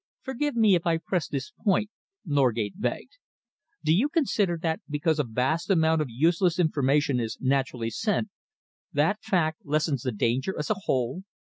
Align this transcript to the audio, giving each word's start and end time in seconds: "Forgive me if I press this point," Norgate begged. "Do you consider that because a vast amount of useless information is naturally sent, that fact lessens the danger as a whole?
"Forgive 0.23 0.55
me 0.55 0.73
if 0.73 0.87
I 0.87 0.97
press 0.97 1.27
this 1.27 1.51
point," 1.63 1.91
Norgate 2.25 2.81
begged. 2.81 3.19
"Do 3.83 3.93
you 3.95 4.09
consider 4.09 4.57
that 4.59 4.79
because 4.89 5.19
a 5.19 5.23
vast 5.23 5.69
amount 5.69 6.01
of 6.01 6.09
useless 6.09 6.57
information 6.57 7.19
is 7.19 7.37
naturally 7.39 7.91
sent, 7.91 8.29
that 8.91 9.21
fact 9.21 9.63
lessens 9.63 10.01
the 10.01 10.11
danger 10.11 10.57
as 10.57 10.71
a 10.71 10.81
whole? 10.85 11.21